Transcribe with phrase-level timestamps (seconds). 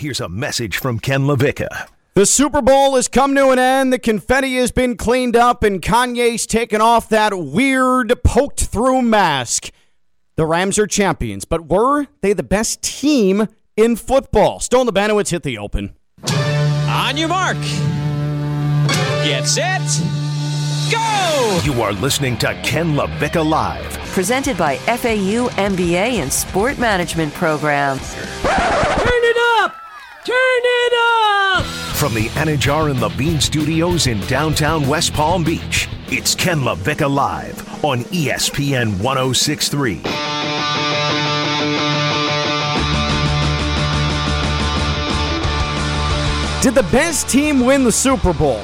[0.00, 1.86] Here's a message from Ken LaVicka.
[2.14, 3.92] The Super Bowl has come to an end.
[3.92, 9.70] The confetti has been cleaned up, and Kanye's taken off that weird, poked through mask.
[10.36, 14.58] The Rams are champions, but were they the best team in football?
[14.58, 15.94] Stone Lebanowitz hit the open.
[16.30, 17.58] On your mark.
[19.22, 19.82] Get set.
[20.90, 21.60] Go!
[21.62, 23.98] You are listening to Ken LaVicka Live.
[24.14, 27.98] Presented by FAU MBA and Sport Management Program.
[27.98, 29.79] Turn it up!
[30.22, 31.64] Turn it up!
[31.96, 37.82] From the Anidjar and Levine Studios in downtown West Palm Beach, it's Ken LaVicka Live
[37.82, 39.94] on ESPN 1063.
[46.60, 48.62] Did the best team win the Super Bowl?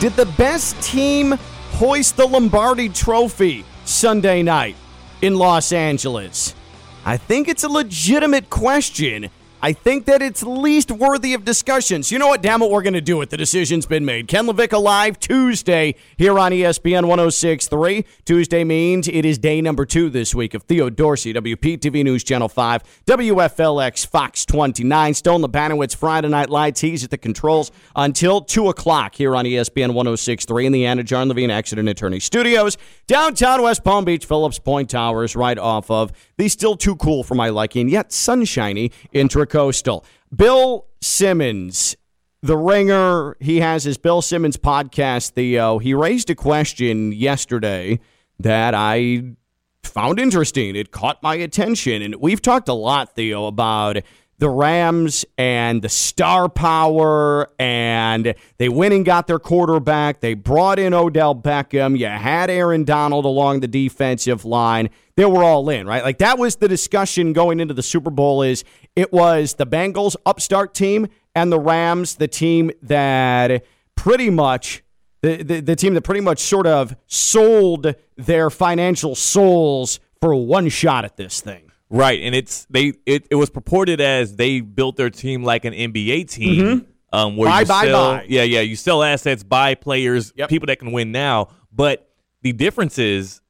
[0.00, 1.38] Did the best team
[1.74, 4.74] hoist the Lombardi Trophy Sunday night
[5.22, 6.56] in Los Angeles?
[7.04, 9.30] I think it's a legitimate question.
[9.62, 12.10] I think that it's least worthy of discussions.
[12.10, 12.40] You know what?
[12.40, 13.28] Damn it, we're going to do it.
[13.28, 14.26] The decision's been made.
[14.26, 18.06] Ken LaVicka Live Tuesday here on ESPN 1063.
[18.24, 22.48] Tuesday means it is day number two this week of Theo Dorsey, WPTV News Channel
[22.48, 25.12] 5, WFLX Fox 29.
[25.12, 26.80] Stone Lebanowitz Friday Night Lights.
[26.80, 31.50] He's at the controls until 2 o'clock here on ESPN 1063 in the Anidjar Levine
[31.50, 32.78] Accident Attorney Studios.
[33.06, 37.34] Downtown West Palm Beach, Phillips Point Towers, right off of the still too cool for
[37.34, 40.02] my liking, yet sunshiny Intracoastal.
[40.34, 41.96] Bill Simmons,
[42.40, 45.78] the ringer, he has his Bill Simmons podcast, Theo.
[45.78, 48.00] He raised a question yesterday
[48.38, 49.34] that I
[49.82, 50.76] found interesting.
[50.76, 52.00] It caught my attention.
[52.00, 53.98] And we've talked a lot, Theo, about
[54.40, 60.20] the Rams and the star power, and they went and got their quarterback.
[60.20, 61.96] They brought in Odell Beckham.
[61.96, 64.88] You had Aaron Donald along the defensive line.
[65.16, 66.02] They were all in, right?
[66.02, 68.64] Like that was the discussion going into the Super Bowl is
[68.96, 74.82] it was the Bengals upstart team and the Rams, the team that pretty much
[75.20, 80.70] the, the, the team that pretty much sort of sold their financial souls for one
[80.70, 81.69] shot at this thing.
[81.92, 85.74] Right, and it's they it, it was purported as they built their team like an
[85.74, 86.86] NBA team.
[87.12, 87.54] Um, where Mm-hmm.
[87.56, 88.26] Buy, you buy, sell, buy.
[88.28, 90.48] Yeah, yeah, you sell assets, buy players, Yep.
[90.48, 91.48] people that can win now.
[91.72, 92.08] But
[92.42, 93.40] the difference is,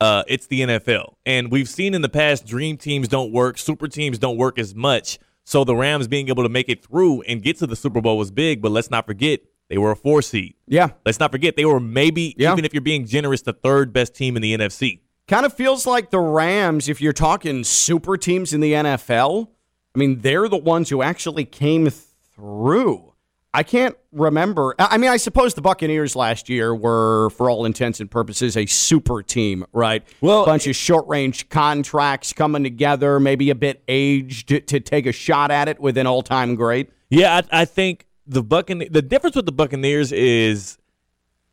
[0.00, 3.86] uh, it's the NFL, and we've seen in the past, dream teams don't work, super
[3.88, 5.18] teams don't work as much.
[5.44, 8.16] So the Rams being able to make it through and get to the Super Bowl
[8.16, 8.62] was big.
[8.62, 10.54] But let's not forget they were a four seed.
[10.66, 10.90] Yeah.
[11.04, 12.52] Let's not forget they were maybe Yeah.
[12.52, 15.00] even if you're being generous, the third best team in the NFC.
[15.30, 19.46] Kind of feels like the Rams, if you're talking super teams in the NFL,
[19.94, 23.12] I mean, they're the ones who actually came through.
[23.54, 24.74] I can't remember.
[24.76, 28.66] I mean, I suppose the Buccaneers last year were, for all intents and purposes, a
[28.66, 30.02] super team, right?
[30.20, 34.80] Well- a bunch of short range contracts coming together, maybe a bit aged to, to
[34.80, 36.90] take a shot at it with an all time great.
[37.08, 40.76] Yeah, I, I think the Buccane- the difference with the Buccaneers is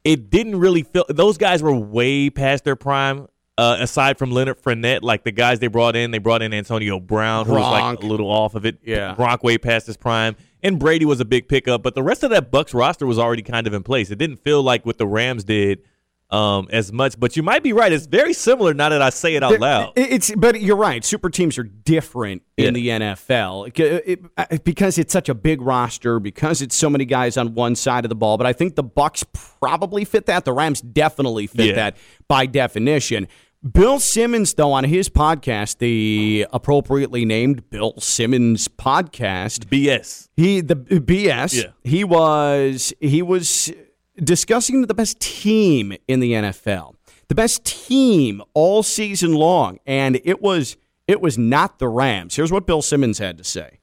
[0.03, 3.27] it didn't really feel those guys were way past their prime.
[3.57, 6.99] Uh, aside from Leonard Fournette, like the guys they brought in, they brought in Antonio
[6.99, 8.77] Brown, who was like a little off of it.
[8.83, 9.15] Yeah.
[9.17, 11.81] Gronk way past his prime, and Brady was a big pickup.
[11.81, 14.11] But the rest of that Bucks roster was already kind of in place.
[14.11, 15.81] It didn't feel like what the Rams did
[16.29, 17.19] um, as much.
[17.19, 19.93] But you might be right; it's very similar now that I say it out loud.
[19.95, 21.03] It's but you're right.
[21.03, 26.19] Super teams are different in the NFL It- it- because it's such a big roster,
[26.19, 28.37] because it's so many guys on one side of the ball.
[28.37, 29.23] But I think the Bucks
[29.59, 30.45] probably fit that.
[30.45, 31.73] The Rams definitely fit Yeah.
[31.73, 31.97] that
[32.27, 33.27] by definition.
[33.73, 40.29] Bill Simmons, though, on his podcast, the appropriately named Bill Simmons podcast, BS.
[40.37, 41.63] he the BS.
[41.63, 41.71] Yeah.
[41.83, 43.71] He was he was
[44.15, 46.95] discussing the best team in the NFL,
[47.29, 52.35] the best team all season long, and it was it was not the Rams.
[52.35, 53.79] Here's what Bill Simmons had to say.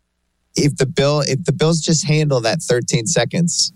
[0.55, 3.73] if the bill if the bills just handle that 13 seconds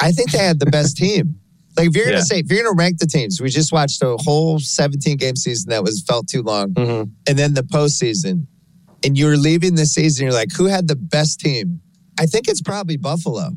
[0.00, 1.40] i think they had the best team
[1.76, 2.22] like if you're gonna Yeah.
[2.22, 5.70] say if you're gonna rank the teams we just watched a whole 17 game season
[5.70, 7.10] that was felt too long Mm-hmm.
[7.28, 8.46] and then the postseason
[9.04, 11.80] and you're leaving the season you're like who had the best team
[12.18, 13.50] i think it's probably buffalo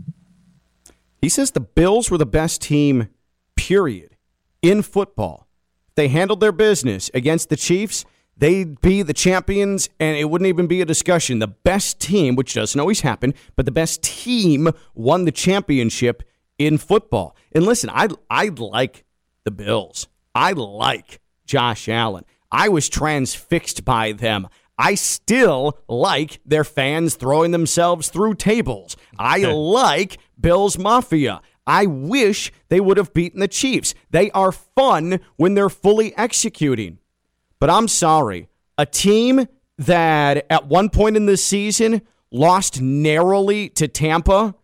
[1.21, 3.09] He says the Bills were the best team,
[3.57, 4.15] period,
[4.61, 5.47] in football.
[5.95, 8.05] They handled their business against the Chiefs.
[8.37, 11.39] They'd be the champions, and it wouldn't even be a discussion.
[11.39, 16.23] The best team, which doesn't always happen, but the best team won the championship
[16.57, 17.35] in football.
[17.53, 19.05] And listen, I I like
[19.43, 20.07] the Bills.
[20.35, 22.25] I like Josh Allen.
[22.51, 24.47] I was transfixed by them.
[24.77, 28.95] I still like their fans throwing themselves through tables.
[29.17, 31.41] I like Bills Mafia.
[31.67, 33.93] I wish they would have beaten the Chiefs.
[34.09, 36.99] They are fun when they're fully executing.
[37.59, 38.47] But I'm sorry.
[38.77, 39.47] A team
[39.77, 42.01] that at one point in this season
[42.31, 44.55] lost narrowly to Tampa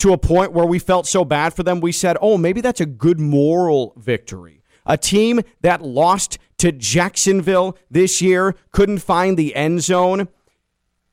[0.00, 2.80] to a point where we felt so bad for them, we said, oh, maybe that's
[2.80, 4.62] a good moral victory.
[4.86, 10.28] A team that lost to Jacksonville this year couldn't find the end zone.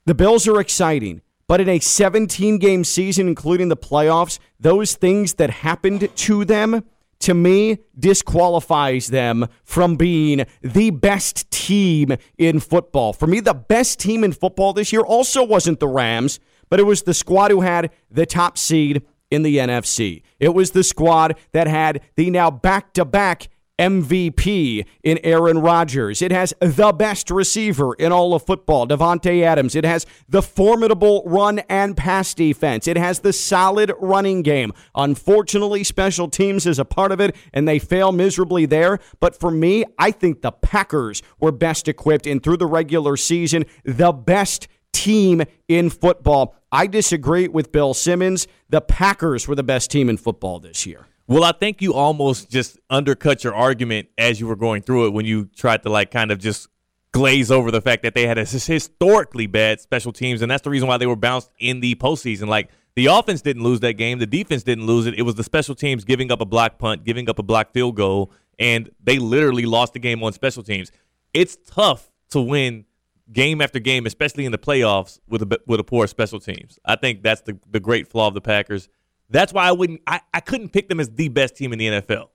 [0.05, 5.35] The Bills are exciting, but in a 17 game season, including the playoffs, those things
[5.35, 6.83] that happened to them,
[7.19, 13.11] to me, disqualifies them from being the best team in football.
[13.11, 16.83] For me, the best team in football this year also wasn't the Rams, but it
[16.83, 20.21] was the squad who had the top seed in the NFC.
[20.39, 23.49] It was the squad that had the now back to back
[23.79, 26.21] MVP in Aaron Rodgers.
[26.21, 29.75] It has the best receiver in all of football, Davante Adams.
[29.75, 32.87] It has the formidable run and pass defense.
[32.87, 34.73] It has the solid running game.
[34.95, 38.99] Unfortunately, special teams is a part of it, and they fail miserably there.
[39.19, 43.65] But for me, I think the Packers were best equipped, and through the regular season,
[43.83, 46.55] the best team in football.
[46.71, 48.47] I disagree with Bill Simmons.
[48.69, 51.07] The Packers were the best team in football this year.
[51.27, 55.13] Well, I think you almost just undercut your argument as you were going through it
[55.13, 56.69] when you tried to like kind of just
[57.11, 60.69] glaze over the fact that they had a historically bad special teams, and that's the
[60.69, 62.47] reason why they were bounced in the postseason.
[62.47, 65.15] Like the offense didn't lose that game, the defense didn't lose it.
[65.15, 67.95] It was the special teams giving up a block punt, giving up a block field
[67.95, 70.91] goal, and they literally lost the game on special teams.
[71.33, 72.85] It's tough to win
[73.31, 76.79] game after game, especially in the playoffs with a with a poor special teams.
[76.85, 78.89] I think that's the the great flaw of the Packers.
[79.29, 80.01] That's why I wouldn't.
[80.07, 82.29] I, I couldn't pick them as the best team in the NFL.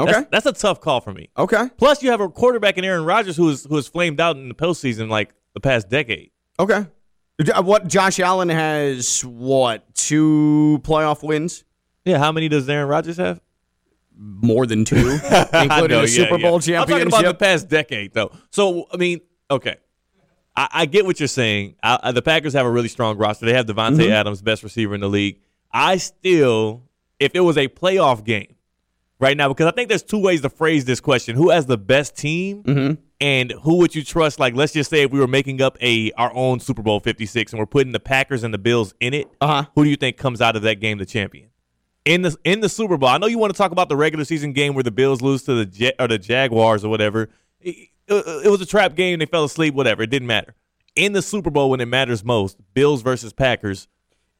[0.00, 1.28] Okay, that's, that's a tough call for me.
[1.36, 1.68] Okay.
[1.76, 4.48] Plus, you have a quarterback in Aaron Rodgers who is who has flamed out in
[4.48, 6.30] the postseason like the past decade.
[6.58, 6.86] Okay.
[7.62, 9.24] What Josh Allen has?
[9.24, 11.64] What two playoff wins?
[12.04, 12.18] Yeah.
[12.18, 13.40] How many does Aaron Rodgers have?
[14.20, 14.96] More than two,
[15.52, 16.80] including know, a Super yeah, Bowl yeah.
[16.80, 16.88] I'm championship.
[16.88, 18.32] talking about the past decade, though.
[18.50, 19.76] So, I mean, okay.
[20.58, 21.76] I, I get what you're saying.
[21.82, 23.46] I, the Packers have a really strong roster.
[23.46, 24.10] They have Davante Mm-hmm.
[24.12, 25.40] Adams, best receiver in the league.
[25.72, 26.82] I still,
[27.20, 28.54] if it was a playoff game
[29.20, 31.78] right now, because I think there's two ways to phrase this question: Who has the
[31.78, 33.00] best team, Mm-hmm.
[33.20, 34.40] and who would you trust?
[34.40, 37.52] Like, let's just say if we were making up a our own Super Bowl 56
[37.52, 39.64] and we're putting the Packers and the Bills in it, Uh-huh.
[39.74, 41.50] who do you think comes out of that game the champion?
[42.04, 44.24] In the in the Super Bowl, I know you want to talk about the regular
[44.24, 47.28] season game where the Bills lose to the Jet or the Jaguars or whatever.
[48.08, 49.18] It, was a trap game.
[49.18, 49.74] They fell asleep.
[49.74, 50.02] Whatever.
[50.02, 50.54] It didn't matter.
[50.96, 53.88] In the Super Bowl, when it matters most, Bills versus Packers.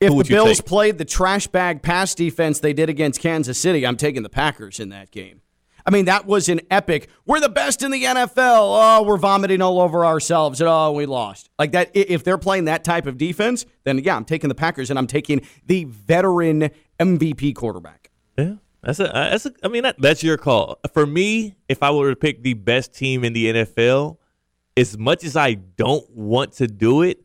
[0.01, 0.67] If the Bills take?
[0.67, 4.79] played the trash bag pass defense they did against Kansas City, I'm taking the Packers
[4.79, 5.43] in that game.
[5.89, 7.09] I mean, that was an epic.
[7.25, 8.37] We're the best in the NFL.
[8.37, 10.61] Oh, we're vomiting all over ourselves.
[10.61, 11.49] And oh, we lost.
[11.59, 11.91] Like that.
[11.95, 15.07] If they're playing that type of defense, then yeah, I'm taking the Packers and I'm
[15.07, 16.71] taking the veteran
[17.01, 18.11] MVP quarterback.
[18.37, 19.53] Yeah, that's a uh, that's a.
[19.63, 20.79] I mean, that, that's your call.
[20.93, 24.19] For me, if I were to pick the best team in the NFL,
[24.77, 27.21] as much as I don't want to do it,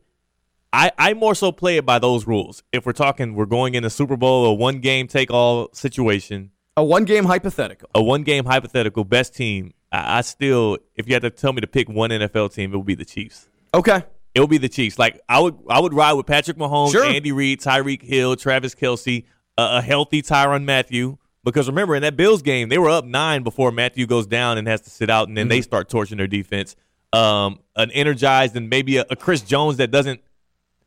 [0.72, 2.62] I I more so play it by those rules.
[2.72, 6.50] If we're talking, we're going in a Super Bowl, a one game take all situation,
[6.76, 7.88] A one game hypothetical.
[7.94, 9.72] a one game hypothetical best team.
[9.92, 12.76] I, I still, if you had to tell me to pick one NFL team, it
[12.76, 13.48] would be the Chiefs.
[13.72, 14.02] Okay.
[14.34, 14.98] It would be the Chiefs.
[14.98, 17.04] Like I would, I would ride with Patrick Mahomes, Sure.
[17.04, 19.24] Andy Reid, Tyreek Hill, Travis Kelce,
[19.56, 21.16] a, a healthy Tyrann Mathieu.
[21.44, 24.66] Because remember, in that Bills game, they were up nine before Mathieu goes down and
[24.66, 26.74] has to sit out, and then they start torching their defense.
[27.12, 30.20] Um, an energized and maybe a, a Chris Jones that doesn't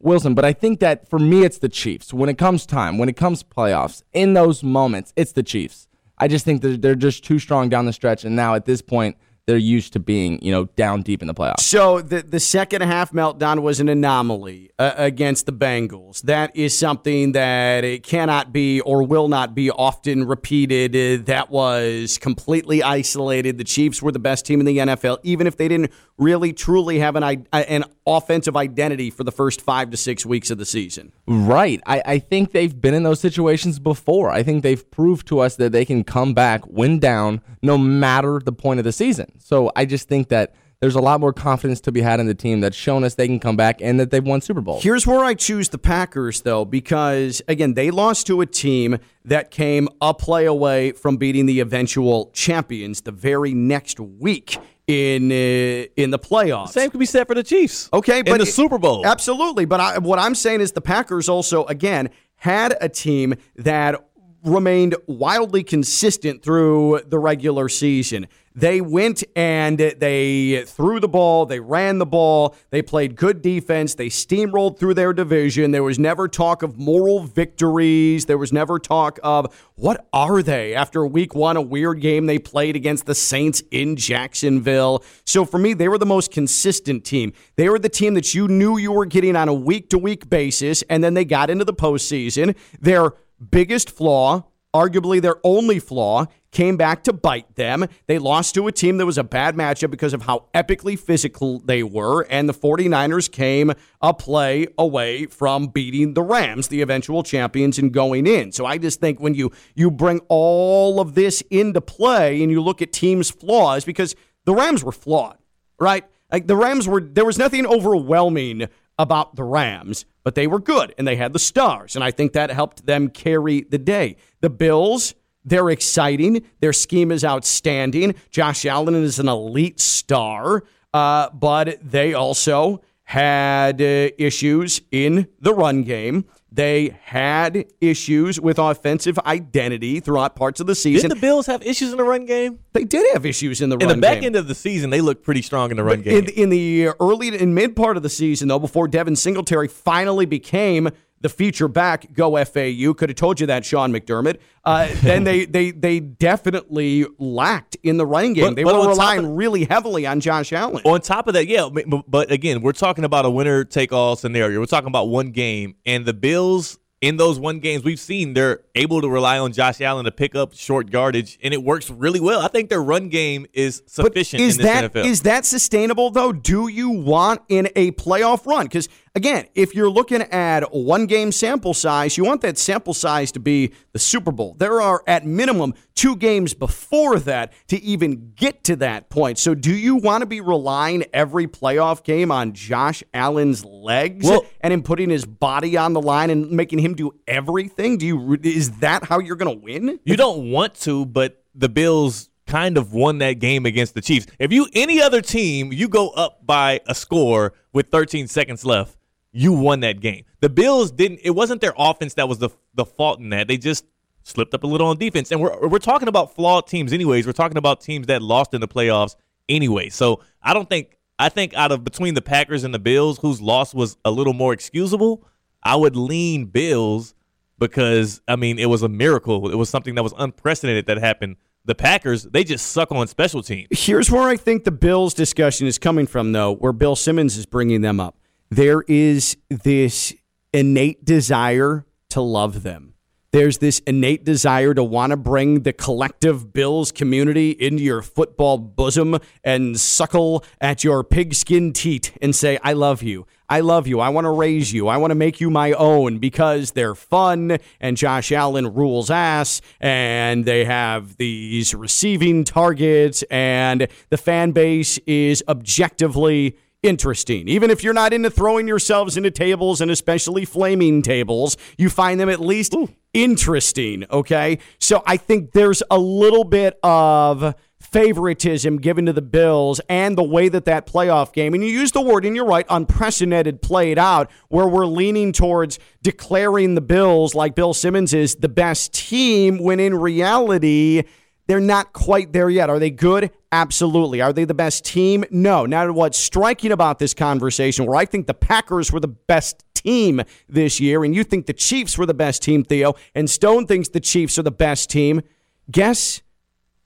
[0.00, 2.14] Wilson, but I think that for me, it's the Chiefs.
[2.14, 5.87] When it comes time, when it comes playoffs, in those moments, it's the Chiefs.
[6.18, 8.24] I just think they're just too strong down the stretch.
[8.24, 9.16] And now at this point,
[9.48, 11.60] they're used to being, you know, down deep in the playoffs.
[11.60, 16.20] So the the second half meltdown was an anomaly uh, against the Bengals.
[16.20, 20.94] That is something that it cannot be or will not be often repeated.
[20.94, 23.56] Uh, that was completely isolated.
[23.56, 26.98] The Chiefs were the best team in the NFL, even if they didn't really truly
[26.98, 31.12] have an an offensive identity for the first five to six weeks of the season.
[31.26, 31.80] Right.
[31.86, 34.30] I, I think they've been in those situations before.
[34.30, 38.40] I think they've proved to us that they can come back, win down, no matter
[38.44, 39.32] the point of the season.
[39.38, 42.34] So I just think that there's a lot more confidence to be had in the
[42.34, 44.80] team that's shown us they can come back and that they've won Super Bowl.
[44.80, 49.50] Here's where I choose the Packers, though, because, again, they lost to a team that
[49.50, 54.56] came a play away from beating the eventual champions the very next week
[54.88, 56.70] in uh, in the playoffs.
[56.70, 57.88] Same could be said for the Chiefs.
[57.92, 59.66] Okay, but in the Super Bowl, absolutely.
[59.66, 64.07] But I, what I'm saying is the Packers also again had a team that
[64.48, 68.26] remained wildly consistent through the regular season.
[68.58, 73.94] They went and they threw the ball, they ran the ball, they played good defense,
[73.94, 75.70] they steamrolled through their division.
[75.70, 78.26] There was never talk of moral victories.
[78.26, 82.40] There was never talk of what are they after week one, a weird game they
[82.40, 85.04] played against the Saints in Jacksonville.
[85.24, 87.32] So for me, they were the most consistent team.
[87.54, 90.28] They were the team that you knew you were getting on a week to week
[90.28, 92.56] basis, and then they got into the postseason.
[92.80, 97.86] Their biggest flaw arguably their only flaw, came back to bite them.
[98.06, 101.60] They lost to a team that was a bad matchup because of how epically physical
[101.60, 107.22] they were, and the 49ers came a play away from beating the Rams, the eventual
[107.22, 108.52] champions, and going in.
[108.52, 112.62] So I just think when you you bring all of this into play and you
[112.62, 114.14] look at teams' flaws, because
[114.44, 115.38] the Rams were flawed,
[115.78, 116.04] right?
[116.30, 118.68] Like the Rams were there was nothing overwhelming
[118.98, 121.94] about the Rams, but they were good and they had the stars.
[121.94, 124.18] And I think that helped them carry the day.
[124.42, 126.44] The Bills, they're exciting.
[126.60, 128.14] Their scheme is outstanding.
[128.30, 135.54] Josh Allen is an elite star, uh, but they also had uh, issues in the
[135.54, 136.26] run game.
[136.58, 141.08] They had issues with offensive identity throughout parts of the season.
[141.08, 142.58] Did the Bills have issues in the run game?
[142.72, 143.94] They did have issues in the in run game.
[143.94, 144.24] In the back game.
[144.24, 146.24] end of the season, they looked pretty strong in the run game.
[146.24, 150.26] In, in the early and mid part of the season, though, before Devin Singletary finally
[150.26, 152.94] became the feature back, go FAU.
[152.94, 154.38] Could have told you that, Sean McDermott.
[154.64, 158.44] Uh, then they, they they definitely lacked in the running game.
[158.44, 160.82] But, they but were relying of, really heavily on Josh Allen.
[160.84, 161.68] On top of that, yeah,
[162.06, 164.60] but again, we're talking about a winner take all scenario.
[164.60, 168.60] We're talking about one game, and the Bills in those one games we've seen they're
[168.74, 172.20] able to rely on Josh Allen to pick up short yardage and it works really
[172.20, 172.40] well.
[172.40, 175.04] I think their run game is sufficient is in this that, NFL.
[175.04, 176.32] Is that sustainable though?
[176.32, 178.66] Do you want in a playoff run?
[178.66, 183.32] Because again, if you're looking at one game sample size, you want that sample size
[183.32, 184.54] to be the Super Bowl.
[184.58, 189.38] There are at minimum two games before that to even get to that point.
[189.38, 194.44] So do you want to be relying every playoff game on Josh Allen's legs well,
[194.60, 197.98] and him putting his body on the line and making him do everything?
[197.98, 200.00] Do you is that how you're going to win?
[200.04, 204.26] You don't want to, but the Bills kind of won that game against the Chiefs.
[204.38, 208.96] If you any other team, you go up by a score with 13 seconds left,
[209.38, 210.24] you won that game.
[210.40, 211.20] The Bills didn't.
[211.22, 213.46] It wasn't their offense that was the the fault in that.
[213.46, 213.84] They just
[214.24, 215.30] slipped up a little on defense.
[215.30, 217.24] And we're we're talking about flawed teams, anyways.
[217.24, 219.14] We're talking about teams that lost in the playoffs
[219.48, 219.90] anyway.
[219.90, 220.96] So I don't think.
[221.20, 224.34] I think out of between the Packers and the Bills, whose loss was a little
[224.34, 225.26] more excusable,
[225.64, 227.14] I would lean Bills
[227.58, 229.50] because I mean it was a miracle.
[229.50, 231.36] It was something that was unprecedented that happened.
[231.64, 233.68] The Packers, they just suck on special teams.
[233.70, 237.46] Here's where I think the Bills discussion is coming from, though, where Bill Simmons is
[237.46, 238.16] bringing them up.
[238.50, 240.14] There is this
[240.52, 242.94] innate desire to love them.
[243.30, 248.56] There's this innate desire to want to bring the collective Bills community into your football
[248.56, 253.26] bosom and suckle at your pigskin teat and say, I love you.
[253.50, 254.00] I love you.
[254.00, 254.88] I want to raise you.
[254.88, 259.60] I want to make you my own because they're fun and Josh Allen rules ass
[259.78, 267.48] and they have these receiving targets and the fan base is objectively interesting.
[267.48, 272.20] Even if you're not into throwing yourselves into tables and especially flaming tables, you find
[272.20, 272.74] them at least
[273.12, 274.04] interesting.
[274.10, 274.58] Okay.
[274.78, 280.22] So I think there's a little bit of favoritism given to the Bills and the
[280.22, 283.98] way that that playoff game, and you use the word, and you're right, unprecedented played
[283.98, 289.58] out, where we're leaning towards declaring the Bills like Bill Simmons is the best team,
[289.58, 291.04] when in reality,
[291.48, 292.70] they're not quite there yet.
[292.70, 293.30] Are they good?
[293.50, 294.20] Absolutely.
[294.20, 295.24] Are they the best team?
[295.30, 295.66] No.
[295.66, 300.22] Now, what's striking about this conversation, where I think the Packers were the best team
[300.48, 303.88] this year, and you think the Chiefs were the best team, Theo, and Stone thinks
[303.88, 305.22] the Chiefs are the best team,
[305.70, 306.22] guess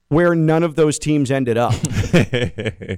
[0.09, 1.73] where none of those teams ended up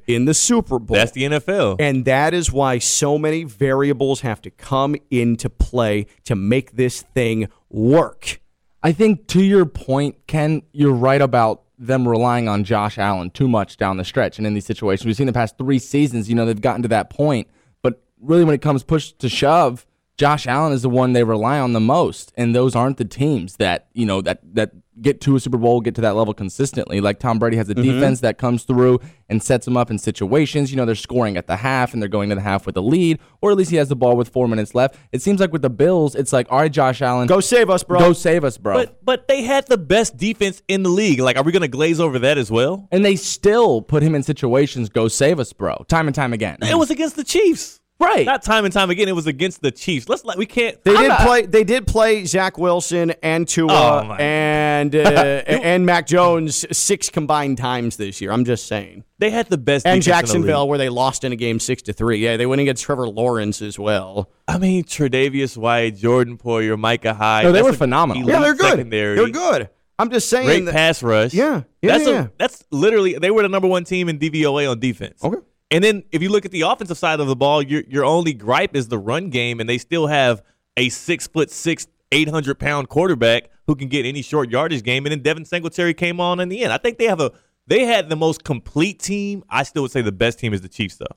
[0.07, 0.97] in the Super Bowl.
[0.97, 1.77] That's the NFL.
[1.79, 7.03] And that is why so many variables have to come into play to make this
[7.03, 8.41] thing work.
[8.85, 13.49] I think to your point, Ken, you're right about them relying on Josh Allen too
[13.49, 15.07] much down the stretch and in these situations.
[15.07, 17.49] We've seen the past three seasons, you know, they've gotten to that point.
[17.83, 19.87] But really, when it comes push to shove,
[20.19, 23.57] Josh Allen is the one they rely on the most, and those aren't the teams
[23.57, 24.71] that you know that that
[25.01, 27.01] get to a Super Bowl, get to that level consistently.
[27.01, 27.91] Like Tom Brady has a Mm-hmm.
[27.91, 30.71] defense that comes through and sets them up in situations.
[30.71, 32.81] You know, they're scoring at the half and they're going to the half with a
[32.81, 34.97] lead, or at least he has the ball with four minutes left.
[35.13, 37.83] It seems like with the Bills, it's like, all right, Josh Allen, Go save us,
[37.83, 37.99] bro.
[37.99, 38.75] go save us, bro.
[38.75, 41.19] But but they had the best defense in the league.
[41.21, 42.89] Like, are we going to glaze over that as well?
[42.93, 46.59] and they still put him in situations, go save us, bro, time and time again.
[46.63, 48.27] It was against the Chiefs, right.
[48.27, 49.09] Not time and time again.
[49.09, 50.09] It was against the Chiefs.
[50.09, 50.83] Let's like we can't.
[50.85, 51.47] They I'm did not- play.
[51.47, 54.99] They did play Zach Wilson and Tua Oh, and uh,
[55.47, 58.33] and Mac Jones six combined times this year.
[58.33, 59.05] I'm just saying.
[59.19, 59.87] They had the best.
[59.87, 62.19] And defense in the Jacksonville, where they lost in a game six to three.
[62.19, 64.31] Yeah, they went against Trevor Lawrence as well.
[64.47, 67.45] I mean, Tre'Davious White, Jordan Poyer, Micah Hyde.
[67.45, 68.29] No, they were phenomenal.
[68.29, 68.71] Yeah, they're good.
[68.71, 69.17] Secondary.
[69.17, 69.71] They're good.
[69.99, 70.47] I'm just saying.
[70.47, 71.33] Great that- pass rush.
[71.33, 71.63] Yeah.
[71.81, 72.27] Yeah, that's yeah, a, yeah.
[72.39, 75.23] that's literally they were the number one team in DVOA on defense.
[75.23, 75.39] Okay.
[75.71, 78.33] And then if you look at the offensive side of the ball, your your only
[78.33, 80.43] gripe is the run game, and they still have
[80.77, 85.07] a six foot six, eight hundred pound quarterback who can get any short yardage game.
[85.07, 86.73] And then Devin Singletary came on in the end.
[86.73, 87.33] I think they have a
[87.67, 89.43] they had the most complete team.
[89.49, 91.17] I still would say the best team is the Chiefs though.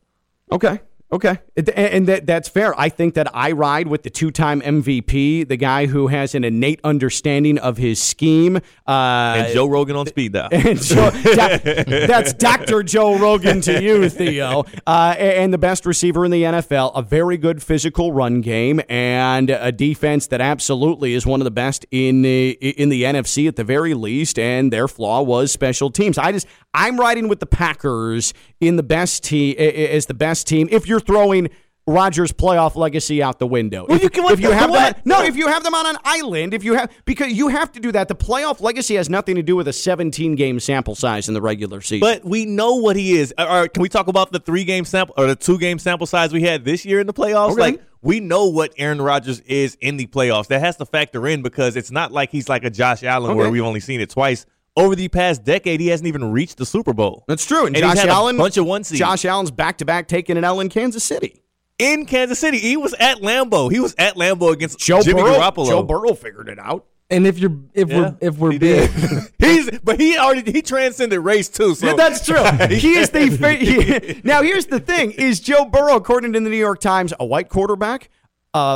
[0.52, 0.80] Okay.
[1.10, 1.40] Okay.
[1.74, 2.78] And that, that's fair.
[2.78, 6.44] I think that I ride with the two time MVP, the guy who has an
[6.44, 8.58] innate understanding of his scheme.
[8.86, 10.50] Uh, And Joe Rogan on speed dial.
[10.52, 12.84] and Joe, doc- that's Dr.
[12.84, 14.66] Joe Rogan to you, Theo.
[14.86, 19.50] Uh, and the best receiver in the NFL, a very good physical run game, and
[19.50, 23.56] a defense that absolutely is one of the best in the, in the NFC at
[23.56, 24.38] the very least.
[24.38, 26.18] And their flaw was special teams.
[26.18, 30.68] I just I'm riding with the Packers in the best team as the best team.
[30.70, 31.50] If you're throwing.
[31.90, 33.86] Rodgers' playoff legacy out the window.
[33.88, 34.98] Well, if, you can- if you have them, what?
[34.98, 37.72] on- no, if you have them on an island, if you have because you have
[37.72, 38.10] to do that.
[38.10, 41.42] The playoff legacy has nothing to do with a 17 game sample size in the
[41.42, 42.02] regular season.
[42.02, 43.34] But we know what he is.
[43.38, 45.80] Uh, all right, can we talk about the three game sample or the two game
[45.80, 47.52] sample size we had this year in the playoffs?
[47.54, 47.62] Okay.
[47.62, 50.48] Like we know what Aaron Rodgers is in the playoffs.
[50.48, 53.50] That has to factor in because it's not like he's like a Josh Allen where
[53.50, 54.46] we've only seen it twice.
[54.78, 57.26] Over the past decade, he hasn't even reached the Super Bowl.
[57.28, 57.66] that's true.
[57.66, 59.00] And, And he's Josh had a Allen, bunch of one seeds.
[59.00, 61.42] Josh Allen's back to back taking an L in Kansas City.
[61.80, 63.72] in Kansas City, he was at Lambeau.
[63.72, 65.68] He was at Lambeau against Joe Jimmy Burrow, Garoppolo.
[65.68, 66.86] Joe Burrow figured it out.
[67.10, 68.90] And if you're if Yeah, we're if we're he being
[69.40, 71.74] he's but he already he transcended race too.
[71.74, 72.44] So Yeah, that's true.
[72.76, 74.42] he is the fa- he- now.
[74.42, 78.10] Here's the thing: is Joe Burrow, according to the New York Times, a white quarterback,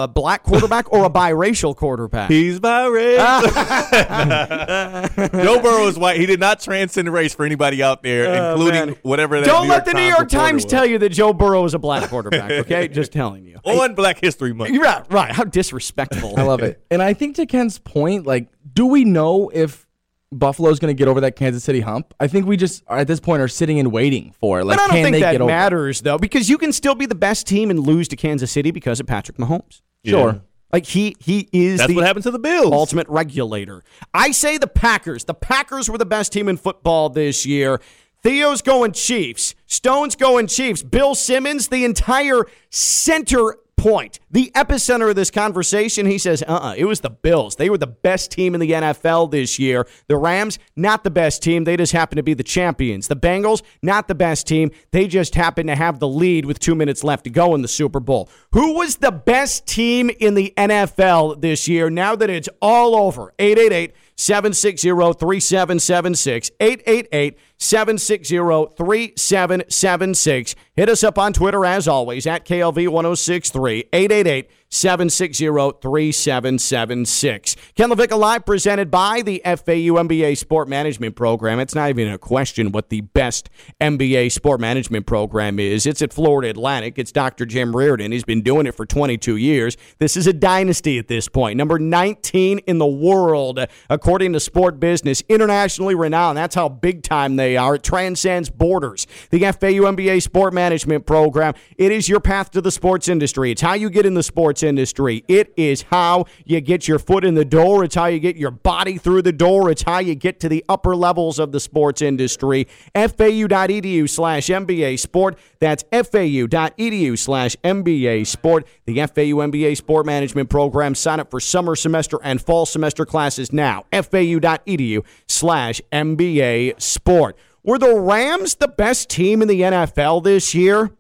[0.04, 2.30] a black quarterback, or a biracial quarterback?
[2.30, 3.20] He's by race.
[5.32, 6.20] Joe Burrow is white.
[6.20, 8.96] He did not transcend race for anybody out there, oh, including man.
[9.04, 9.39] whatever.
[9.39, 10.72] That Don't New let York the New York reporter Times was.
[10.72, 12.52] tell you that Joe Burrow is a black quarterback.
[12.52, 13.60] Okay, just telling you.
[13.65, 14.72] on Black History Month.
[14.72, 15.32] You're right, right.
[15.32, 16.39] How disrespectful.
[16.39, 16.84] I love it.
[16.91, 19.88] And I think to Ken's point, like, do we know if
[20.32, 22.13] Buffalo's going to get over that Kansas City hump?
[22.20, 24.65] I think we just at this point are sitting and waiting for it.
[24.65, 25.52] Like, But I don't can think they that get over?
[25.52, 25.54] it?
[25.54, 28.72] matters though, because you can still be the best team and lose to Kansas City
[28.72, 29.82] because of Patrick Mahomes.
[30.06, 30.41] Sure.
[30.74, 32.72] Like he he is That's the what happened to the Bills.
[32.72, 33.84] ultimate regulator.
[34.13, 35.26] I say the Packers.
[35.26, 37.82] The Packers were the best team in football this year.
[38.24, 39.54] Theo's going Chiefs.
[39.65, 40.82] Stone's going Chiefs.
[40.82, 46.74] Bill Simmons, the entire center point, the epicenter of this conversation, he says, uh uh
[46.78, 47.56] it was the Bills.
[47.56, 49.86] They were the best team in the NFL this year.
[50.08, 51.65] The Rams, not the best team.
[51.65, 53.08] They just happen to be the champions.
[53.08, 54.72] The Bengals, not the best team.
[54.91, 57.67] They just happen to have the lead with two minutes left to go in the
[57.67, 58.30] Super Bowl.
[58.54, 63.34] Who was the best team in the NFL this year now that it's all over?
[63.38, 66.52] 888 760 3776.
[66.60, 68.38] 888 760
[68.76, 70.56] 3776.
[70.76, 73.86] Hit us up on Twitter as always at KLV 1063.
[73.91, 75.47] 888 888 760
[75.81, 77.55] 3776.
[77.75, 81.60] Ken LaVicka Live presented by the FAU MBA Sport Management Program.
[81.60, 83.49] It's not even a question what the best
[83.81, 85.86] MBA Sport Management Program is.
[85.86, 86.97] It's at Florida Atlantic.
[86.97, 87.45] It's Dr.
[87.45, 88.13] Jim Riordan.
[88.13, 89.75] He's been doing it for 22 years.
[89.99, 91.57] This is a dynasty at this point.
[91.57, 96.38] Number 19 in the world, according to Sport Business, internationally renowned.
[96.38, 97.75] That's how big time they are.
[97.75, 99.05] It transcends borders.
[99.31, 101.55] The FAU MBA Sport Management Program.
[101.75, 103.51] It is your path to the sports industry.
[103.51, 105.24] It's how you get in the sports industry.
[105.28, 107.84] It is how you get your foot in the door.
[107.84, 109.69] It's how you get your body through the door.
[109.69, 112.67] It's how you get to the upper levels of the sports industry.
[112.95, 115.38] FAU.edu slash MBA Sport.
[115.60, 118.67] That's FAU.edu slash MBA Sport.
[118.86, 120.95] The FAU MBA Sport Management Program.
[120.95, 123.86] Sign up for summer semester and fall semester classes now.
[123.91, 127.38] FAU.edu slash MBA Sport.
[127.63, 130.91] Were the Rams the best team in the NFL this year?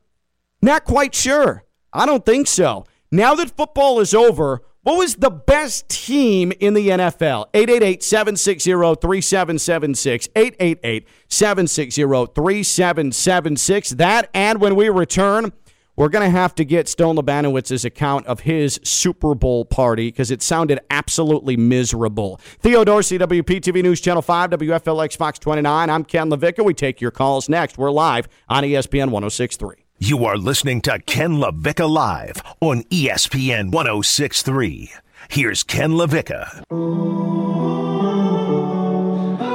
[0.61, 1.63] Not quite sure.
[1.91, 2.85] I don't think so.
[3.13, 7.47] Now that football is over, what was the best team in the NFL?
[7.53, 10.29] 888 760 3776.
[10.33, 13.89] 888 760 3776.
[13.91, 15.51] That and when we return,
[15.97, 20.31] we're going to have to get Stone Lebanowitz's account of his Super Bowl party because
[20.31, 22.37] it sounded absolutely miserable.
[22.59, 25.89] Theo Dorsey, WPTV News Channel 5, WFLX Fox 29.
[25.89, 26.63] I'm Ken LaVicka.
[26.63, 27.77] We take your calls next.
[27.77, 29.80] We're live on ESPN 1063.
[30.03, 34.91] You are listening to Ken LaVicka Live on ESPN 1063.
[35.29, 36.63] Here's Ken LaVicka.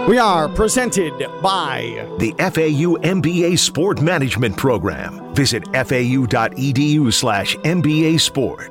[0.08, 5.34] We are presented by The FAU MBA Sport Management Program.
[5.34, 8.70] Visit fau.edu slash MBA Sport.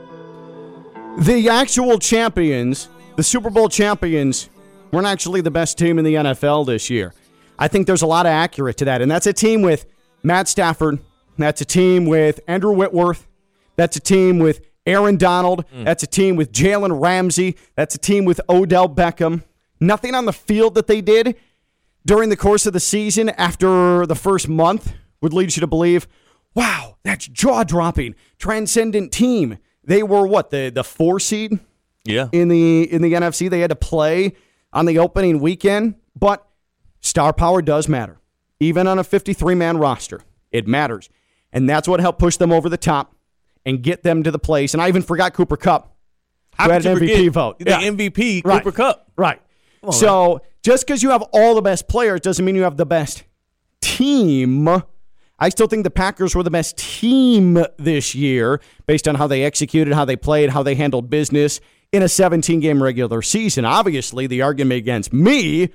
[1.18, 4.50] the actual champions, the Super Bowl champions,
[4.94, 7.14] weren't actually the best team in the NFL this year.
[7.60, 9.02] I think there's a lot of accurate to that.
[9.02, 9.86] And that's a team with
[10.24, 11.00] Matt Stafford.
[11.38, 13.28] That's a team with Andrew Whitworth.
[13.76, 15.66] That's a team with Aaron Donald.
[15.74, 15.84] Mm.
[15.86, 17.58] That's a team with Jalen Ramsey.
[17.76, 19.44] That's a team with Odell Beckham.
[19.80, 21.36] Nothing on the field that they did
[22.06, 26.08] during the course of the season after the first month would lead you to believe,
[26.54, 29.58] wow, that's jaw dropping, transcendent team.
[29.84, 31.60] They were what the the four seed
[32.06, 32.30] Yeah.
[32.32, 33.50] in the in the NFC.
[33.50, 34.34] They had to play
[34.72, 36.48] on the opening weekend, but
[37.02, 38.20] star power does matter,
[38.60, 40.22] even on a 53 man roster.
[40.52, 41.10] It matters,
[41.56, 43.16] and that's what helped push them over the top
[43.66, 44.74] and get them to the place.
[44.76, 45.96] And I even forgot Cooper Kupp,
[46.54, 47.58] How who had an MVP vote.
[47.58, 47.80] The Yeah.
[47.82, 48.62] MVP, Right.
[48.64, 49.12] Cooper Kupp.
[49.18, 49.42] Right.
[49.92, 53.24] So just because you have all the best players doesn't mean you have the best
[53.82, 54.68] team.
[55.38, 59.44] I still think the Packers were the best team this year based on how they
[59.44, 61.60] executed, how they played, how they handled business
[61.92, 63.66] in a 17 game regular season.
[63.66, 65.70] Obviously, the argument against me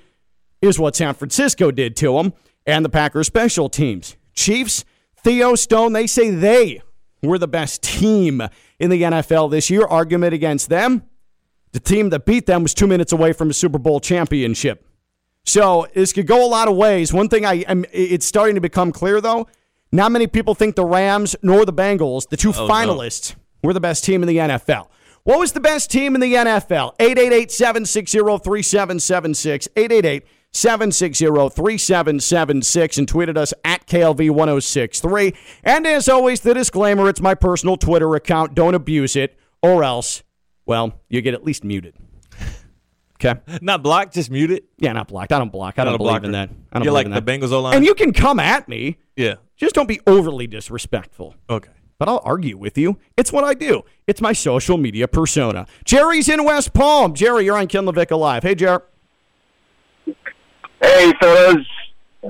[0.62, 2.33] is what San Francisco did to them
[2.66, 4.16] and the Packers special teams.
[4.35, 4.85] Chiefs,
[5.22, 6.83] Theo Stone, they say they
[7.22, 8.42] were the best team
[8.78, 9.87] in the NFL this year.
[9.87, 11.02] Argument against them,
[11.72, 14.87] the team that beat them was two minutes away from a Super Bowl championship.
[15.44, 17.12] So this could go a lot of ways.
[17.12, 19.48] One thing I am, it's starting to become clear though.
[19.92, 23.80] Not many people think the Rams nor the Bengals, the two oh, finalists, were the
[23.80, 24.88] best team in the NFL.
[25.24, 26.96] What was the best team in the NFL?
[26.98, 29.68] 888-760-3776.
[30.53, 35.37] 888-760-3776 and tweeted us at KLV1063.
[35.65, 38.55] And as always, the disclaimer, it's my personal Twitter account.
[38.55, 40.23] Don't abuse it or else,
[40.67, 41.95] well, you get at least muted.
[43.23, 43.39] Okay?
[43.61, 44.63] Not blocked, just muted.
[44.79, 45.31] Yeah, not blocked.
[45.33, 45.79] I don't block.
[45.79, 46.49] I don't believe in that.
[46.73, 47.21] I don't You're like the.
[47.21, 47.77] Bengals O line.
[47.77, 48.97] And you can come at me.
[49.17, 49.35] yeah.
[49.57, 51.35] Just don't be overly disrespectful.
[51.51, 51.69] Okay.
[51.99, 52.99] But I'll argue with you.
[53.19, 53.83] It's what I do.
[54.07, 55.67] It's my social media persona.
[55.85, 57.13] Jerry's in West Palm.
[57.13, 58.43] Jerry, you're on Ken LaVicka Live.
[58.43, 58.81] Hey, Jerry.
[60.81, 61.66] Hey, fellas,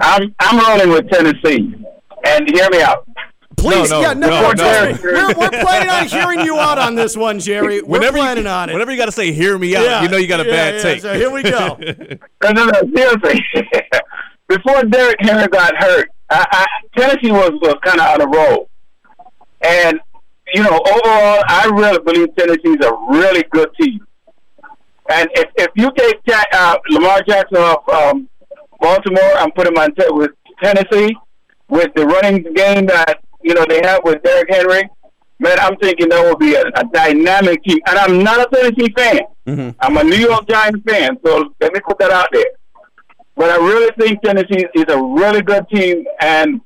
[0.01, 1.75] I'm I'm rolling with Tennessee,
[2.25, 3.07] and hear me out.
[3.57, 5.11] Please, No, no, yeah, no, no, trust no.
[5.13, 7.83] We're, we're planning on hearing you out on this one, Jerry.
[7.83, 8.73] We're Whenever planning you, on it.
[8.73, 10.51] Whenever you got to say "hear me out," Yeah, you know you got a yeah,
[10.51, 11.03] bad yeah, take.
[11.03, 11.79] So here we go.
[12.43, 13.45] No, no, no, seriously.
[14.49, 18.69] Before Derrick Henry got hurt, I, I, Tennessee was, was kind of on a roll,
[19.61, 20.01] and
[20.55, 24.01] you know, overall, I really believe Tennessee's a really good team.
[25.13, 28.29] And if if you take Ja- uh, Lamar Jackson off um,
[28.81, 31.15] Baltimore, I'm putting him on t- with Tennessee
[31.69, 34.89] with the running game that you know they have with Derrick Henry.
[35.39, 37.79] Man, I'm thinking that will be a, a dynamic team.
[37.87, 39.21] And I'm not a Tennessee fan.
[39.47, 39.71] Mm-hmm.
[39.81, 42.51] I'm a New York Giants fan, so let me put that out there.
[43.37, 46.61] But I really think Tennessee is a really good team, and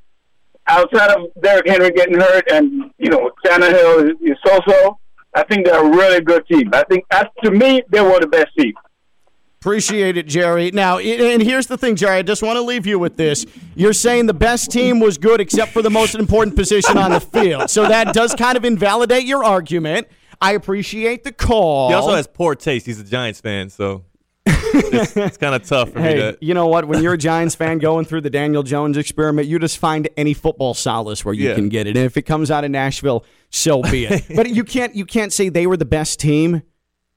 [0.67, 4.99] outside of Derrick Henry getting hurt, and you know Tannehill is, is so-so,
[5.33, 6.69] I think they're a really good team.
[6.73, 8.73] I think, that's, to me, they were the best team.
[9.69, 10.69] Appreciate it, Jerry.
[10.69, 12.17] Now, and here's the thing, Jerry.
[12.17, 13.47] I just want to leave you with this.
[13.73, 17.19] You're saying the best team was good except for the most important position on the
[17.19, 17.71] field.
[17.71, 20.07] So that does kind of invalidate your argument.
[20.39, 21.87] I appreciate the call.
[21.89, 22.85] He also has poor taste.
[22.85, 24.03] He's a Giants fan, so
[24.45, 26.37] it's, it's kind of tough for me Hey, to.
[26.41, 26.85] you know what?
[26.87, 30.35] When you're a Giants fan going through the Daniel Jones experiment, you just find any
[30.35, 31.55] football solace where you Yeah.
[31.55, 31.97] can get it.
[31.97, 34.25] And if it comes out of Nashville, so be it.
[34.35, 36.61] but you can't you can't say they were the best team,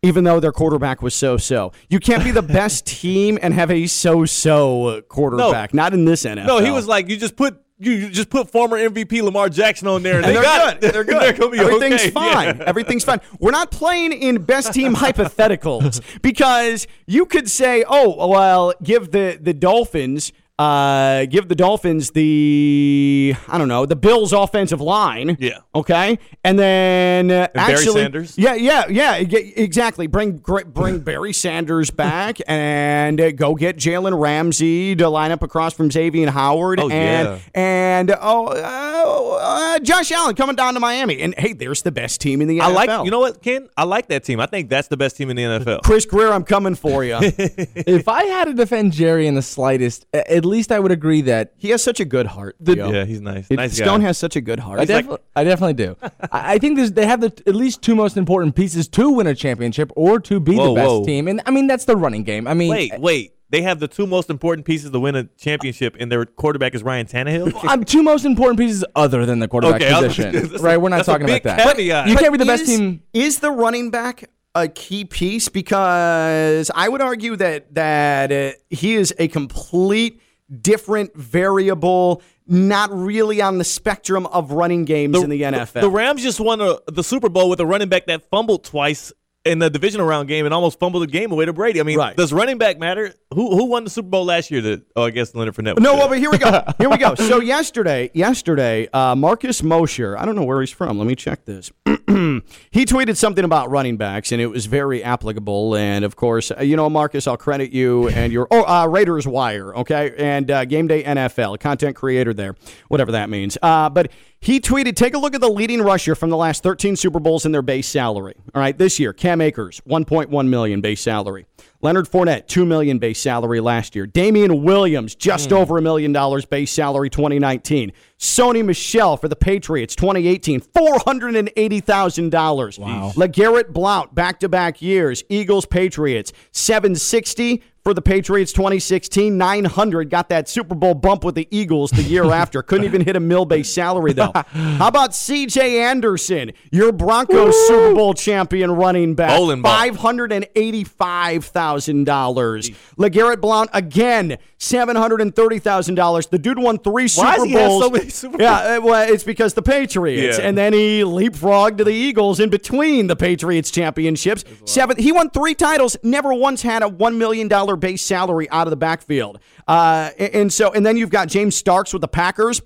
[0.03, 1.73] even though their quarterback was so so.
[1.89, 5.75] You can't be the best team and have a so so quarterback.
[5.75, 5.83] No.
[5.83, 6.47] Not in this NFL.
[6.47, 10.03] No, he was like, you just put you just put former MVP Lamar Jackson on
[10.03, 10.89] there, and, And they they're got good.
[10.89, 10.93] it.
[10.93, 11.23] They're good.
[11.23, 12.11] They're gonna be Everything's okay.
[12.11, 12.57] fine.
[12.59, 12.65] Yeah.
[12.67, 13.21] Everything's fine.
[13.39, 19.39] We're not playing in best team hypotheticals because you could say, "Oh, well, give the
[19.41, 25.37] the Dolphins." Uh, give the Dolphins the I don't know the Bills offensive line.
[25.39, 25.59] Yeah.
[25.73, 26.19] Okay.
[26.43, 28.37] And then uh, Barry actually, Sanders?
[28.37, 29.15] Yeah, yeah, yeah.
[29.17, 30.09] Exactly.
[30.09, 35.75] Bring bring Barry Sanders back and uh, go get Jalen Ramsey to line up across
[35.75, 37.39] from Xavien Howard Oh, and yeah.
[37.55, 41.21] and oh uh, uh, Josh Allen coming down to Miami.
[41.21, 42.63] And hey, there's the best team in the NFL.
[42.63, 43.69] I like you know what, Ken?
[43.77, 44.41] I like that team.
[44.41, 45.83] I think that's the best team in the NFL.
[45.83, 47.17] Chris Grier, I'm coming for you.
[47.21, 51.21] if I had to defend Jerry in the slightest, a- at least I would agree
[51.23, 52.57] that he has such a good heart.
[52.65, 52.91] Theo.
[52.93, 53.47] yeah, he's nice.
[53.51, 53.85] It- nice guy.
[53.85, 54.81] Stone has such a good heart.
[54.81, 55.97] I, defi- I definitely do.
[56.33, 59.27] I, I think there's, they have the at least two most important pieces to win
[59.27, 61.05] a championship or to be Whoa, the best whoa.
[61.05, 61.29] team.
[61.29, 62.47] And I mean, that's the running game.
[62.49, 63.35] I mean, Wait, wait.
[63.51, 66.83] They have the two most important pieces to win a championship, and their quarterback is
[66.83, 67.59] Ryan Tannehill.
[67.63, 70.33] I'm two most important pieces other than the quarterback Okay, I was- position.
[70.51, 70.77] that's a- right?
[70.77, 71.77] We're not that's a talking about big that.
[71.77, 72.09] caveat.
[72.09, 73.03] You But can't be the best is- team.
[73.15, 75.49] Is the running back a key piece?
[75.49, 80.21] Because I would argue that that uh, he is a complete
[80.63, 85.81] different variable, not really on the spectrum of running games in the NFL.
[85.81, 89.13] The Rams just won a, the Super Bowl with a running back that fumbled twice
[89.45, 91.81] in the divisional round game and almost fumbled the game away to Brady.
[91.81, 92.17] I mean, Right.
[92.17, 93.15] does running back matter?
[93.35, 94.63] Who who won the Super Bowl last year?
[94.63, 95.75] That oh, I guess Leonard Fournette.
[95.75, 96.63] was No, well, but here we go.
[96.79, 97.15] Here we go.
[97.15, 100.97] So yesterday, yesterday, uh, Marcus Mosher, I don't know where he's from.
[100.97, 101.71] Let me check this.
[101.87, 105.77] he tweeted something about running backs, and it was very applicable.
[105.77, 109.27] And of course, uh, you know, Marcus, I'll credit you and your oh uh, Raiders
[109.27, 112.55] Wire, okay, and uh, Game Day NFL content creator there,
[112.89, 113.59] whatever that means.
[113.61, 114.11] Uh, but
[114.41, 117.45] he tweeted, take a look at the leading rusher from the last 13 Super Bowls
[117.45, 118.35] and their base salary.
[118.55, 121.45] All right, this year, Cam Akers, 1.1 million base salary.
[121.81, 124.07] Leonard Fournette, two million base salary last year.
[124.07, 125.57] Damien Williams, just hmm.
[125.57, 127.93] over a million dollars base salary 2019.
[128.19, 132.79] Sony Michel for the Patriots 2018, $480,000.
[132.79, 133.13] Wow.
[133.15, 135.23] LeGarrette Blount, back to back years.
[135.29, 141.49] Eagles, Patriots, 760 for the Patriots 2016, 900 got that Super Bowl bump with the
[141.51, 142.63] Eagles the year after.
[142.63, 144.33] Couldn't even hit a mill base salary though.
[144.35, 149.31] How about CJ Anderson, your Broncos Super Bowl champion running back,
[149.63, 152.69] five hundred and eighty-five thousand dollars.
[152.99, 156.27] Legarrette Blount again, seven hundred and thirty thousand dollars.
[156.27, 157.85] The dude won three Super Why does he have Bowls.
[157.85, 160.45] so Super Yeah, uh, well, it's because the Patriots, Yeah.
[160.47, 164.45] and then he leapfrogged to the Eagles in between the Patriots championships.
[164.65, 165.97] Seven, he won three titles.
[166.03, 169.39] Never once had a one million dollar base salary out of the backfield.
[169.67, 172.61] Uh, and, so, and then you've got James Starks with the Packers.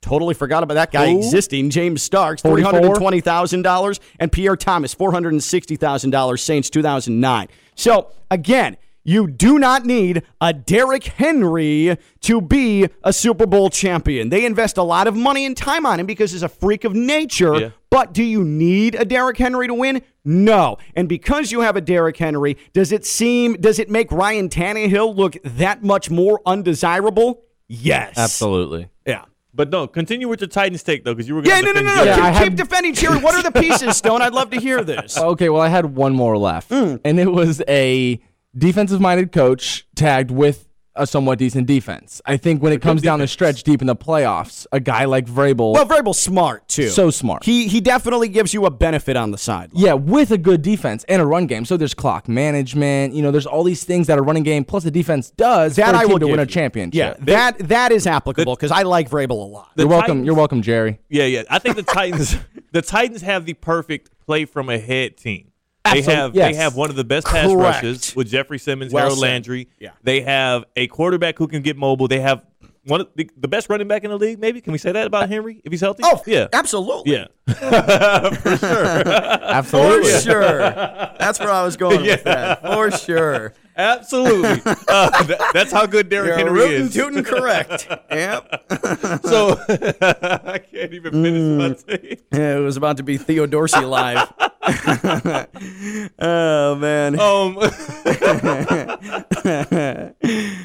[0.00, 1.70] Totally forgot about that guy existing.
[1.70, 2.72] James Starks, three 44?
[2.72, 6.42] hundred and twenty thousand dollars, and Pierre Thomas, four hundred and sixty thousand dollars.
[6.42, 7.46] Saints, two thousand nine.
[7.76, 8.76] So again.
[9.04, 14.28] You do not need a Derrick Henry to be a Super Bowl champion.
[14.28, 16.94] They invest a lot of money and time on him because he's a freak of
[16.94, 17.58] nature.
[17.58, 17.70] Yeah.
[17.90, 20.02] But do you need a Derrick Henry to win?
[20.24, 20.78] No.
[20.94, 25.16] And because you have a Derrick Henry, does it seem does it make Ryan Tannehill
[25.16, 27.42] look that much more undesirable?
[27.68, 28.16] Yes.
[28.16, 28.88] Absolutely.
[29.06, 29.24] Yeah.
[29.54, 31.82] But no, continue with your Titans take though, because you were Yeah, going no, to
[31.82, 32.04] no, no, no.
[32.04, 33.18] Yeah, keep, I keep defending Jerry.
[33.18, 34.22] What are the pieces, Stone?
[34.22, 35.18] I'd love to hear this.
[35.18, 36.96] Okay, well, I had one more left, Hmm.
[37.04, 38.18] and it was a
[38.56, 42.20] defensive-minded coach tagged with a somewhat decent defense.
[42.26, 45.24] I think when it comes down the stretch deep in the playoffs, a guy like
[45.24, 46.88] Vrabel, Well, Vrabel's smart too.
[46.88, 47.44] So smart.
[47.44, 49.70] He he definitely gives you a benefit on the side.
[49.72, 51.64] yeah, with a good defense and a run game.
[51.64, 53.14] So there's clock management.
[53.14, 55.92] You know, there's all these things that a running game plus a defense does That
[55.92, 56.94] for a I team will to give win a championship.
[56.94, 59.70] Yeah, that that is applicable because I like Vrabel a lot.
[59.76, 60.08] you're welcome.
[60.08, 61.00] Titans- You're welcome, Jerry.
[61.08, 61.44] Yeah, yeah.
[61.48, 62.36] I think the Titans
[62.72, 65.51] the Titans have the perfect play from ahead team.
[65.84, 66.52] They have yes.
[66.52, 69.26] they have one of the best pass rushes with Jeffery Simmons, Well Harold said.
[69.26, 69.68] Landry.
[69.80, 69.90] Yeah.
[70.02, 72.06] They have a quarterback who can get mobile.
[72.08, 72.44] They have
[72.84, 74.38] one of the, the best running back in the league.
[74.38, 76.02] Maybe can we say that about Henry if he's healthy?
[76.04, 77.12] Oh, yeah, absolutely.
[77.12, 77.26] yeah.
[78.34, 80.58] For sure, absolutely, For sure.
[81.18, 82.62] That's where I was going with that.
[82.62, 83.52] For sure.
[83.76, 84.48] absolutely.
[84.64, 86.94] Uh, that- that's how good Derrick You're Henry rootin' is.
[86.94, 87.86] tootin' correct.
[88.10, 88.64] yep.
[89.24, 89.58] So
[90.00, 91.58] I can't even finish Mm.
[91.88, 92.22] my take.
[92.32, 94.32] Yeah, it was about to be Theo Dorsey live.
[96.20, 97.18] oh man.
[97.18, 97.58] Um,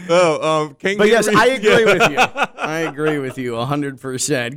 [0.09, 1.93] oh, um, But yes, I agree Yeah.
[1.93, 2.17] with you.
[2.57, 4.55] I agree with you 100%.